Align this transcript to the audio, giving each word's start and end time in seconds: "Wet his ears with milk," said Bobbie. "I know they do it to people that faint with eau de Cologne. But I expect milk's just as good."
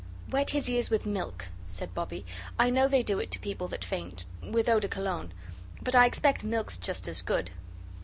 "Wet 0.31 0.49
his 0.49 0.67
ears 0.67 0.89
with 0.89 1.05
milk," 1.05 1.49
said 1.67 1.93
Bobbie. 1.93 2.25
"I 2.57 2.71
know 2.71 2.87
they 2.87 3.03
do 3.03 3.19
it 3.19 3.29
to 3.33 3.39
people 3.39 3.67
that 3.67 3.85
faint 3.85 4.25
with 4.41 4.67
eau 4.67 4.79
de 4.79 4.87
Cologne. 4.87 5.31
But 5.79 5.95
I 5.95 6.07
expect 6.07 6.43
milk's 6.43 6.79
just 6.79 7.07
as 7.07 7.21
good." 7.21 7.51